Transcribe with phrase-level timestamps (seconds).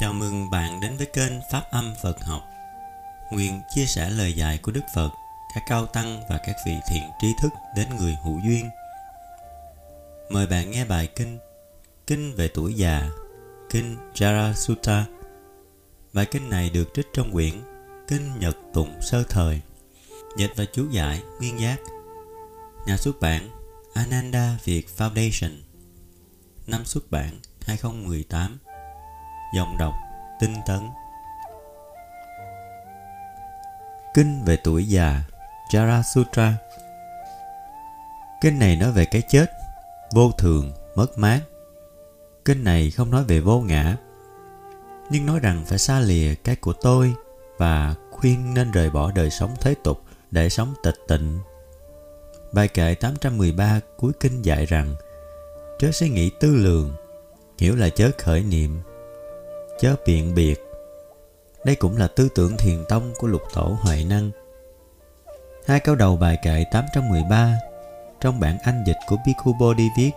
[0.00, 2.42] Chào mừng bạn đến với kênh Pháp Âm Phật Học.
[3.30, 5.10] Nguyện chia sẻ lời dạy của Đức Phật,
[5.54, 8.70] Các cao tăng và các vị thiện trí thức đến người hữu duyên.
[10.30, 11.38] Mời bạn nghe bài kinh
[12.06, 13.08] Kinh về tuổi già,
[13.70, 15.02] Kinh Jarasutta.
[16.12, 17.54] Bài kinh này được trích trong quyển
[18.08, 19.60] Kinh Nhật Tụng Sơ Thời.
[20.36, 21.76] Dịch và chú giải Nguyên Giác.
[22.86, 23.48] Nhà xuất bản
[23.94, 25.50] Ananda Việt Foundation.
[26.66, 28.58] Năm xuất bản 2018
[29.52, 29.94] Dòng đọc
[30.40, 30.90] Tinh tấn.
[34.14, 35.22] Kinh về tuổi già
[35.70, 36.54] Jara Sutra
[38.40, 39.46] Kinh này nói về cái chết
[40.12, 41.40] Vô thường, mất mát.
[42.44, 43.96] Kinh này không nói về vô ngã
[45.10, 47.14] Nhưng nói rằng phải xa lìa cái của tôi
[47.58, 51.38] Và khuyên nên rời bỏ đời sống thế tục Để sống tịch tịnh.
[52.52, 54.94] Bài kệ 813 cuối kinh dạy rằng
[55.78, 56.92] Chớ suy nghĩ tư lường
[57.58, 58.80] Hiểu là chớ khởi niệm.
[59.80, 60.60] Chớ biện biệt
[61.64, 64.30] Đây cũng là tư tưởng thiền tông của lục tổ Huệ Năng
[65.66, 67.58] Hai câu đầu bài kệ 813
[68.20, 70.12] Trong bản Anh dịch của Bhikkhu Bodhi viết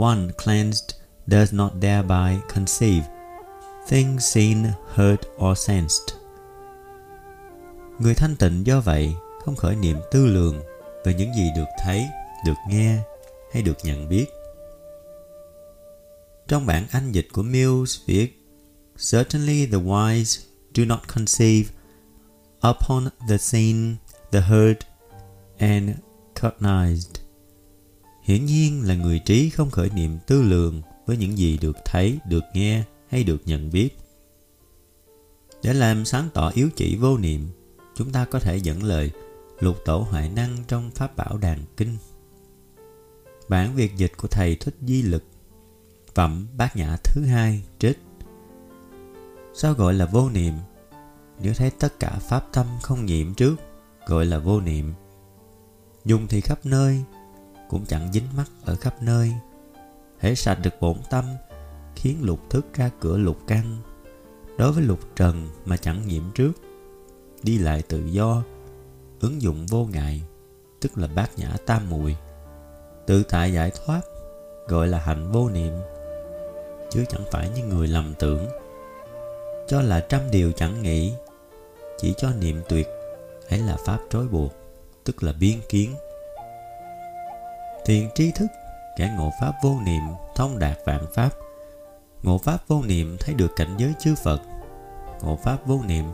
[0.00, 0.90] One cleansed
[1.26, 3.16] does not thereby conceive
[3.86, 6.16] things seen, heard or sensed.
[7.98, 10.60] Người thanh tịnh do vậy không khởi niệm tư lường
[11.04, 12.06] về những gì được thấy,
[12.46, 12.98] được nghe
[13.52, 14.26] hay được nhận biết.
[16.48, 18.45] Trong bản Anh dịch của Mills viết
[18.98, 20.40] Certainly the wise
[20.74, 21.70] do not conceive
[22.60, 23.96] upon the seen,
[24.32, 24.78] the heard
[25.58, 25.90] and
[26.34, 27.20] cognized.
[28.22, 32.18] Hiển nhiên là người trí không khởi niệm tư lường với những gì được thấy,
[32.28, 33.98] được nghe hay được nhận biết.
[35.62, 37.48] Để làm sáng tỏ yếu chỉ vô niệm,
[37.96, 39.10] chúng ta có thể dẫn lời
[39.60, 41.96] lục tổ hoại năng trong Pháp Bảo Đàn Kinh.
[43.48, 45.24] Bản Việt dịch của Thầy Thích Di Lực
[46.14, 47.98] Phẩm Bát Nhã thứ hai trích
[49.58, 50.54] Sao gọi là vô niệm?
[51.40, 53.56] Nếu thấy tất cả pháp tâm không nhiễm trước,
[54.06, 54.94] gọi là vô niệm.
[56.04, 57.02] Dùng thì khắp nơi,
[57.68, 59.32] cũng chẳng dính mắc ở khắp nơi.
[60.18, 61.24] Hễ sạch được bổn tâm,
[61.94, 63.76] khiến lục thức ra cửa lục căn.
[64.58, 66.52] Đối với lục trần mà chẳng nhiễm trước,
[67.42, 68.42] đi lại tự do,
[69.20, 70.22] ứng dụng vô ngại,
[70.80, 72.16] tức là bát nhã tam mùi.
[73.06, 74.00] Tự tại giải thoát,
[74.68, 75.72] gọi là hạnh vô niệm,
[76.90, 78.46] chứ chẳng phải như người lầm tưởng
[79.68, 81.12] cho là trăm điều chẳng nghĩ.
[81.98, 82.88] Chỉ cho niệm tuyệt
[83.50, 84.52] ấy là pháp trói buộc,
[85.04, 85.94] tức là biên kiến.
[87.84, 88.46] Thiền trí thức,
[88.96, 90.02] kẻ ngộ pháp vô niệm,
[90.34, 91.30] thông đạt vạn pháp.
[92.22, 94.40] Ngộ pháp vô niệm thấy được cảnh giới chư phật.
[95.22, 96.04] Ngộ pháp vô niệm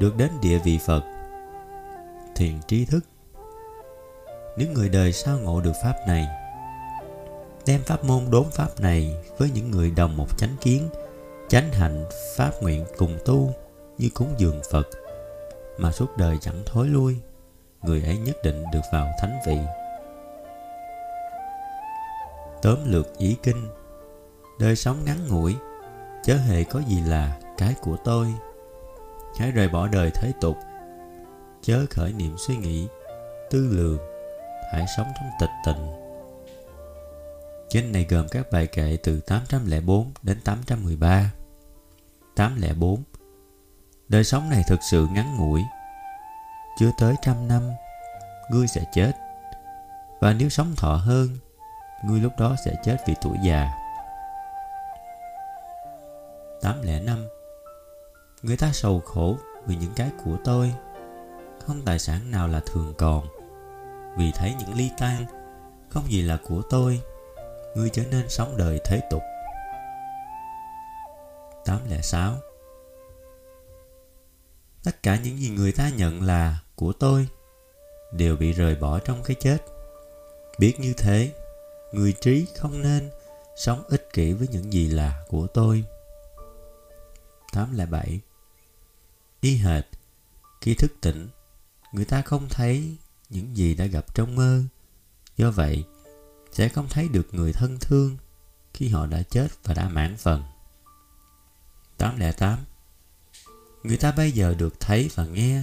[0.00, 1.02] được đến địa vị phật.
[2.34, 3.00] Thiền trí thức.
[4.58, 6.26] Những người đời sao ngộ được pháp này,
[7.66, 10.88] đem pháp môn đốn pháp này với những người đồng một chánh kiến
[11.48, 12.04] chánh hạnh,
[12.36, 13.54] pháp nguyện cùng tu
[13.98, 14.88] như cúng dường Phật,
[15.78, 17.16] mà suốt đời chẳng thối lui,
[17.82, 19.58] người ấy nhất định được vào thánh vị.
[22.62, 23.68] Tóm lược ý kinh,
[24.60, 25.56] đời sống ngắn ngủi,
[26.24, 28.26] chớ hề có gì là cái của tôi.
[29.38, 30.56] Hãy rời bỏ đời thế tục,
[31.62, 32.88] chớ khởi niệm suy nghĩ,
[33.50, 33.98] tư lường,
[34.72, 36.06] hãy sống trong tịch tịnh.
[37.70, 41.32] Kinh này gồm các bài kệ từ 804 đến 813.
[42.36, 43.02] 804
[44.08, 45.62] Đời sống này thực sự ngắn ngủi.
[46.78, 47.70] Chưa tới trăm năm,
[48.50, 49.12] ngươi sẽ chết.
[50.20, 51.28] Và nếu sống thọ hơn,
[52.04, 53.70] ngươi lúc đó sẽ chết vì tuổi già.
[56.62, 57.26] 805
[58.42, 59.36] Người ta sầu khổ
[59.66, 60.74] vì những cái của tôi.
[61.66, 63.26] Không tài sản nào là thường còn.
[64.16, 65.26] Vì thấy những ly tan,
[65.88, 67.00] không gì là của tôi
[67.76, 69.22] ngươi trở nên sống đời thế tục
[71.66, 72.36] 806
[74.84, 77.28] Tất cả những gì người ta nhận là của tôi
[78.12, 79.58] đều bị rời bỏ trong cái chết.
[80.58, 81.34] Biết như thế,
[81.92, 83.10] người trí không nên
[83.56, 85.84] sống ích kỷ với những gì là của tôi.
[87.52, 88.20] 807
[89.40, 89.84] Y hệt,
[90.60, 91.28] khi thức tỉnh,
[91.92, 92.96] người ta không thấy
[93.30, 94.62] những gì đã gặp trong mơ.
[95.36, 95.84] Do vậy,
[96.52, 98.16] sẽ không thấy được người thân thương
[98.74, 100.42] khi họ đã chết và đã mãn phần.
[101.98, 102.58] 808
[103.82, 105.62] Người ta bây giờ được thấy và nghe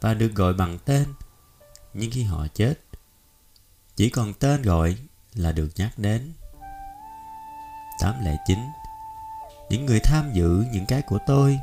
[0.00, 1.04] và được gọi bằng tên
[1.94, 2.74] nhưng khi họ chết
[3.96, 4.96] chỉ còn tên gọi
[5.34, 6.32] là được nhắc đến.
[8.00, 8.58] 809
[9.70, 11.58] Những người tham dự những cái của tôi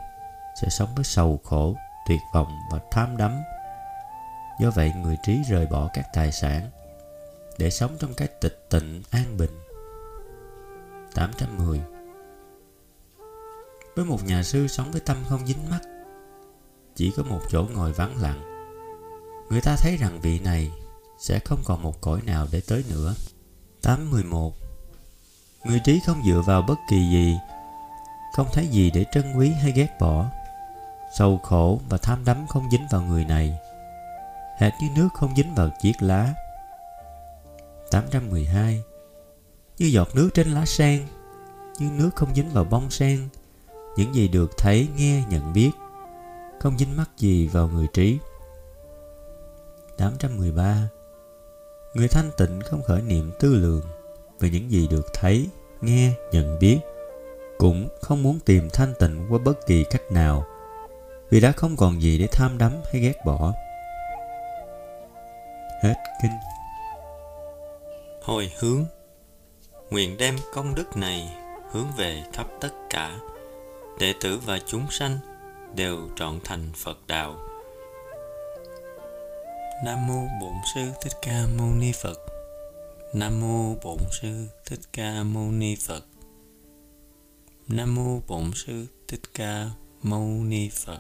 [0.62, 1.76] sẽ sống với sầu khổ,
[2.08, 3.42] tuyệt vọng và tham đắm.
[4.60, 6.70] Do vậy người trí rời bỏ các tài sản
[7.58, 9.60] để sống trong cái tịch tịnh an bình
[11.16, 11.97] 810
[13.98, 15.80] với một nhà sư sống với tâm không dính mắt,
[16.96, 18.42] chỉ có một chỗ ngồi vắng lặng,
[19.50, 20.72] người ta thấy rằng vị này
[21.20, 23.14] sẽ không còn một cõi nào để tới nữa.
[23.82, 24.54] 811
[25.64, 27.38] Người trí không dựa vào bất kỳ gì,
[28.36, 30.26] Không thấy gì để trân quý hay ghét bỏ.
[31.18, 33.58] Sầu khổ và tham đắm không dính vào người này,
[34.60, 36.34] Hệt như nước không dính vào chiếc lá.
[37.92, 38.84] 812
[39.78, 41.08] Như giọt nước trên lá sen,
[41.80, 43.30] Như nước không dính vào bông sen
[43.98, 45.72] những gì được thấy, nghe, nhận biết.
[46.60, 48.18] Không dính mắc gì vào người trí.
[49.98, 50.90] 813
[51.94, 53.82] Người thanh tịnh không khởi niệm tư lượng
[54.40, 55.48] về những gì được thấy,
[55.82, 56.80] nghe, nhận biết,
[57.58, 60.46] cũng không muốn tìm thanh tịnh qua bất kỳ cách nào
[61.30, 63.54] vì đã không còn gì để tham đắm hay ghét bỏ.
[65.84, 66.32] Hết kinh.
[68.22, 68.86] Hồi hướng.
[69.90, 71.30] Nguyện đem công đức này
[71.72, 73.20] hướng về khắp tất cả
[74.00, 75.18] đệ tử và chúng sanh
[75.76, 77.36] đều trọn thành Phật đạo.
[79.86, 82.18] Nam mô Bổn sư Thích Ca Mâu Ni Phật.
[83.14, 86.06] Nam mô Bổn sư Thích Ca Mâu Ni Phật.
[87.68, 89.70] Nam mô Bổn sư Thích Ca
[90.04, 91.00] Mâu Ni Phật.